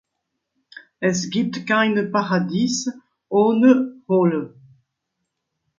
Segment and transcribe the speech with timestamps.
[0.99, 2.91] Es gibt keine Paradies
[3.29, 4.55] ohne Hölle.